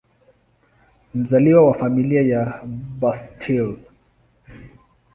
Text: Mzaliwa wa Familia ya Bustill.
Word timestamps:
Mzaliwa 1.15 1.67
wa 1.67 1.73
Familia 1.73 2.21
ya 2.21 2.63
Bustill. 2.99 3.77